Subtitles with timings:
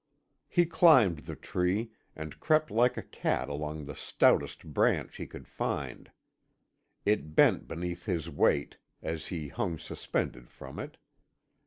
[0.49, 5.47] He climbed the tree, and crept like a cat along the stoutest branch he could
[5.47, 6.09] find.
[7.05, 10.97] It bent beneath his weight as he hung suspended from it.